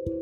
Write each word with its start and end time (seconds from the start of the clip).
Halo, 0.00 0.16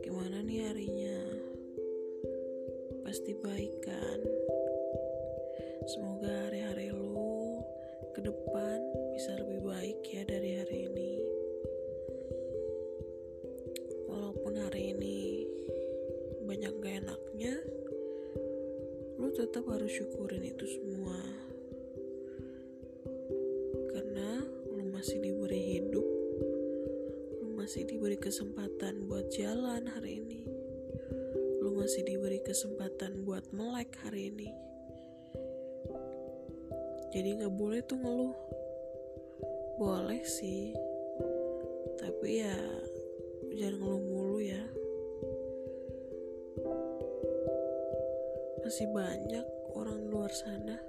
gimana 0.00 0.40
nih 0.40 0.64
harinya? 0.64 1.20
Pasti 3.04 3.36
baik 3.36 3.84
kan? 3.84 4.20
Semoga 5.92 6.48
hari-hari 6.48 6.88
lu 6.88 7.60
ke 8.16 8.24
depan 8.24 8.80
bisa 9.12 9.36
lebih 9.36 9.60
baik 9.60 10.00
ya 10.08 10.24
dari 10.24 10.64
hari 10.64 10.88
ini. 10.88 11.12
Walaupun 14.08 14.56
hari 14.56 14.96
ini 14.96 15.44
banyak 16.48 16.72
gak 16.80 16.96
enaknya, 16.96 17.60
lu 19.20 19.28
tetap 19.36 19.68
harus 19.68 19.92
syukurin 19.92 20.48
itu 20.48 20.64
semua. 20.64 21.23
Kesempatan 28.24 29.04
buat 29.04 29.28
jalan 29.36 29.84
hari 29.84 30.16
ini. 30.16 30.48
Lu 31.60 31.76
masih 31.76 32.08
diberi 32.08 32.40
kesempatan 32.40 33.20
buat 33.20 33.44
melek 33.52 33.92
hari 34.00 34.32
ini. 34.32 34.48
Jadi 37.12 37.36
nggak 37.36 37.52
boleh 37.52 37.84
tuh 37.84 38.00
ngeluh. 38.00 38.32
Boleh 39.76 40.24
sih. 40.24 40.72
Tapi 42.00 42.40
ya 42.40 42.56
jangan 43.60 43.76
ngeluh 43.76 44.02
mulu 44.08 44.38
ya. 44.40 44.64
Masih 48.64 48.88
banyak 48.88 49.44
orang 49.76 50.00
luar 50.08 50.32
sana 50.32 50.80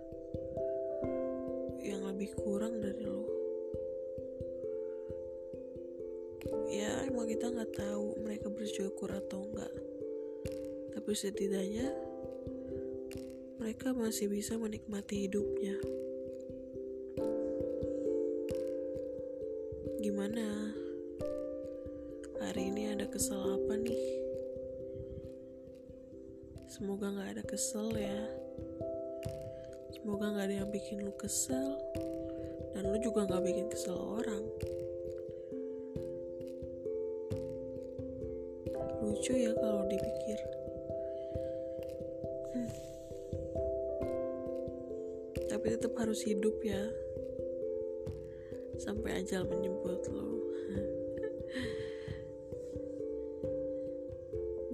yang 1.84 2.00
lebih 2.00 2.32
kurang 2.40 2.80
dari 2.80 3.04
lo 3.04 3.35
ya 6.70 7.06
emang 7.06 7.30
kita 7.30 7.52
nggak 7.52 7.74
tahu 7.78 8.18
mereka 8.22 8.48
bersyukur 8.50 9.10
atau 9.14 9.46
enggak 9.46 9.74
tapi 10.96 11.12
setidaknya 11.12 11.92
mereka 13.66 13.98
masih 13.98 14.30
bisa 14.30 14.62
menikmati 14.62 15.26
hidupnya. 15.26 15.74
Gimana? 20.00 20.70
Hari 22.46 22.70
ini 22.70 22.94
ada 22.94 23.10
kesel 23.10 23.42
apa 23.42 23.74
nih? 23.74 24.06
Semoga 26.70 27.10
nggak 27.10 27.30
ada 27.36 27.44
kesel 27.44 27.90
ya. 27.98 28.22
Semoga 29.98 30.30
nggak 30.30 30.46
ada 30.46 30.56
yang 30.62 30.70
bikin 30.70 31.02
lu 31.02 31.14
kesel. 31.18 31.82
Dan 32.78 32.94
lu 32.94 33.02
juga 33.02 33.26
nggak 33.26 33.44
bikin 33.50 33.68
kesel 33.74 33.98
orang 33.98 34.46
lucu 39.06 39.38
ya 39.38 39.54
kalau 39.54 39.86
dipikir. 39.86 40.40
Hmm. 42.56 42.72
tapi 45.46 45.70
tetap 45.72 45.94
harus 46.02 46.26
hidup 46.26 46.58
ya. 46.66 46.90
Sampai 48.82 49.22
ajal 49.22 49.46
menjemput 49.46 50.10
lo. 50.10 50.30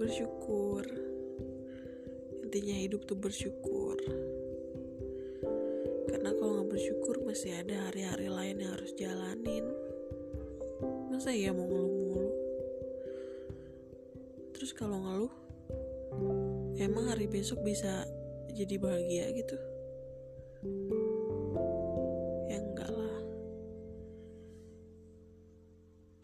Bersyukur. 0.00 0.84
Intinya 2.42 2.74
hidup 2.76 3.06
tuh 3.08 3.16
bersyukur. 3.16 3.96
Karena 6.10 6.30
kalau 6.36 6.52
nggak 6.60 6.70
bersyukur 6.72 7.24
masih 7.24 7.56
ada 7.56 7.88
hari-hari 7.88 8.28
lain 8.28 8.60
yang 8.60 8.72
harus 8.74 8.92
jalanin. 8.98 9.64
Masa 11.08 11.32
ya 11.32 11.54
mau 11.54 11.64
ngeluh 11.68 11.91
terus 14.62 14.78
kalau 14.78 14.94
ngeluh 14.94 15.34
emang 16.78 17.10
hari 17.10 17.26
besok 17.26 17.66
bisa 17.66 18.06
jadi 18.54 18.78
bahagia 18.78 19.34
gitu? 19.34 19.58
Ya 22.46 22.62
enggak 22.62 22.86
lah. 22.94 23.18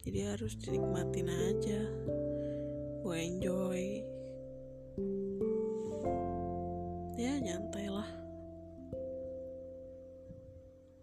Jadi 0.07 0.19
harus 0.23 0.55
dinikmatin 0.55 1.27
aja. 1.27 1.83
Gue 3.03 3.17
enjoy. 3.19 4.07
Ya 7.19 7.43
nyantai 7.43 7.91
lah. 7.91 8.07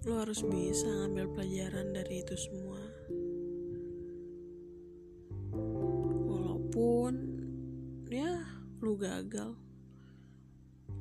Lo 0.09 0.25
harus 0.25 0.41
bisa 0.41 0.89
ngambil 0.89 1.37
pelajaran 1.37 1.93
dari 1.93 2.25
itu 2.25 2.33
semua 2.33 2.96
walaupun 6.77 7.17
ya 8.13 8.37
lu 8.85 9.01
gagal. 9.01 9.57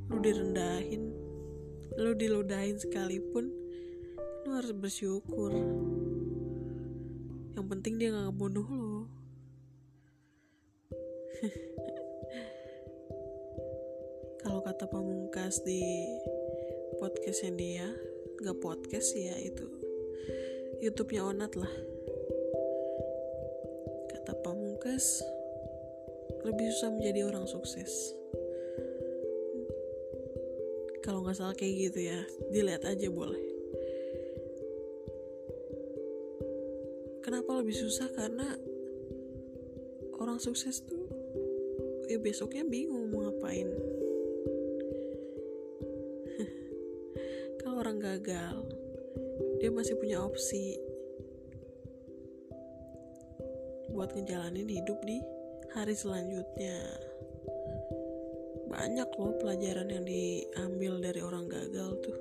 Lu 0.07 0.23
direndahin. 0.23 1.11
Lu 1.99 2.15
diludahin 2.15 2.79
sekalipun 2.79 3.51
lu 4.47 4.55
harus 4.55 4.71
bersyukur. 4.71 5.51
Yang 7.59 7.65
penting 7.67 7.99
dia 7.99 8.15
gak 8.15 8.31
ngebunuh 8.31 8.67
lo 8.71 9.11
kalau 14.39 14.63
kata 14.63 14.87
pamungkas 14.87 15.59
di 15.67 15.83
podcastnya 16.95 17.51
dia 17.59 17.91
gak 18.39 18.55
podcast 18.63 19.11
ya 19.19 19.35
itu 19.35 19.67
youtube-nya 20.79 21.27
onat 21.27 21.51
lah. 21.59 21.73
Kata 24.15 24.31
pamungkas 24.39 25.34
lebih 26.45 26.69
susah 26.69 26.93
menjadi 26.93 27.25
orang 27.25 27.49
sukses. 27.49 28.13
Kalau 31.01 31.25
nggak 31.25 31.37
salah 31.37 31.57
kayak 31.57 31.89
gitu 31.89 32.05
ya. 32.05 32.21
Dilihat 32.53 32.85
aja 32.85 33.09
boleh. 33.09 33.41
Kenapa 37.25 37.57
lebih 37.57 37.73
susah? 37.73 38.05
Karena 38.13 38.45
orang 40.21 40.37
sukses 40.37 40.85
tuh 40.85 41.09
ya 42.05 42.21
besoknya 42.21 42.61
bingung 42.61 43.09
mau 43.09 43.25
ngapain. 43.25 43.65
Kalau 47.65 47.81
orang 47.81 47.97
gagal 47.97 48.69
dia 49.57 49.73
masih 49.73 49.97
punya 49.97 50.21
opsi 50.21 50.77
buat 53.89 54.13
ngejalanin 54.13 54.69
hidup 54.69 55.01
di 55.01 55.17
hari 55.75 55.91
selanjutnya. 55.91 56.79
Banyak 58.71 59.11
loh 59.19 59.35
pelajaran 59.43 59.91
yang 59.91 60.07
diambil 60.07 61.03
dari 61.03 61.19
orang 61.19 61.51
gagal 61.51 61.99
tuh. 61.99 62.19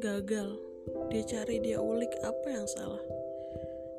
Gagal 0.00 0.48
dia 1.12 1.24
cari 1.28 1.60
dia 1.60 1.76
ulik 1.76 2.08
apa 2.24 2.48
yang 2.48 2.64
salah. 2.64 3.04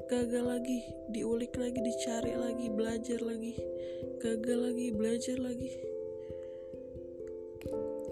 Gagal 0.10 0.44
lagi 0.44 0.82
diulik 1.14 1.54
lagi 1.54 1.78
dicari 1.78 2.34
lagi 2.34 2.74
belajar 2.74 3.22
lagi. 3.22 3.54
Gagal 4.18 4.60
lagi 4.74 4.88
belajar 4.98 5.38
lagi. 5.38 5.72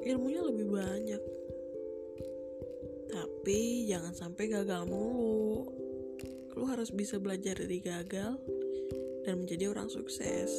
Ilmunya 0.06 0.42
lebih 0.46 0.70
banyak. 0.70 1.24
Tapi 3.10 3.90
jangan 3.90 4.14
sampai 4.14 4.54
gagal 4.54 4.86
mulu. 4.86 5.66
Lu 6.54 6.64
harus 6.70 6.94
bisa 6.94 7.18
belajar 7.18 7.58
dari 7.58 7.82
gagal 7.82 8.38
dan 9.24 9.44
menjadi 9.44 9.72
orang 9.72 9.90
sukses. 9.92 10.52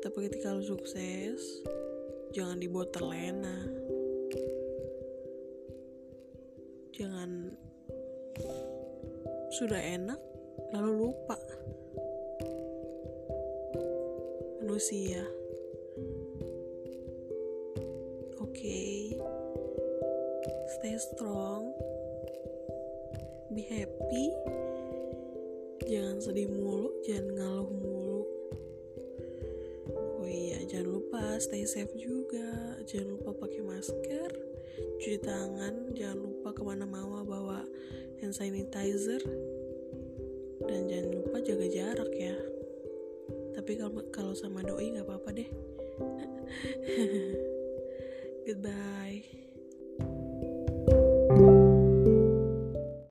Tapi 0.00 0.30
ketika 0.30 0.54
lu 0.54 0.62
sukses, 0.62 1.66
jangan 2.30 2.62
dibuat 2.62 2.94
terlena. 2.94 3.66
Jangan 6.96 7.52
sudah 9.52 9.80
enak 9.80 10.20
lalu 10.72 11.10
lupa. 11.10 11.36
Manusia. 14.62 15.24
Oke. 18.40 18.52
Okay. 18.52 18.96
Stay 20.76 20.96
strong. 21.00 21.72
Be 23.48 23.64
happy 23.64 24.28
jangan 25.86 26.18
sedih 26.18 26.50
mulu 26.50 26.90
jangan 27.06 27.38
ngeluh 27.38 27.70
mulu. 27.70 28.22
Oh 30.20 30.28
iya 30.28 30.58
jangan 30.66 30.98
lupa 30.98 31.38
stay 31.38 31.62
safe 31.62 31.94
juga. 31.94 32.82
Jangan 32.84 33.16
lupa 33.16 33.30
pakai 33.46 33.62
masker 33.62 34.30
cuci 34.76 35.16
tangan 35.24 35.96
jangan 35.96 36.20
lupa 36.20 36.52
ke 36.52 36.60
mana-mana 36.60 37.22
bawa 37.22 37.62
hand 38.20 38.34
sanitizer. 38.34 39.22
Dan 40.66 40.90
jangan 40.90 41.22
lupa 41.22 41.38
jaga 41.46 41.66
jarak 41.70 42.12
ya. 42.12 42.34
Tapi 43.54 43.72
kalau 43.78 44.02
kalau 44.10 44.34
sama 44.34 44.66
doi 44.66 44.92
nggak 44.92 45.06
apa-apa 45.06 45.30
deh. 45.32 45.46
Goodbye 48.46 49.45